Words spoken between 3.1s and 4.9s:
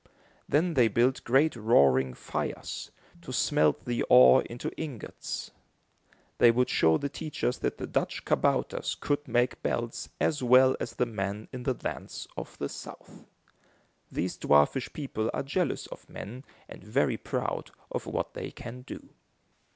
to smelt the ore into